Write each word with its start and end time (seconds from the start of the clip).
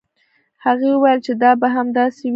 هغې 0.65 0.89
وویل 0.93 1.19
چې 1.25 1.33
دا 1.41 1.51
به 1.59 1.67
هم 1.75 1.87
داسې 1.97 2.21
وي. 2.27 2.29